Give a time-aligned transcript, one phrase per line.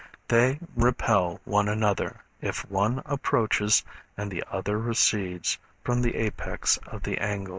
[0.29, 3.83] They repel one another, if one approaches
[4.17, 7.49] and the other recedes from the apex of the angle.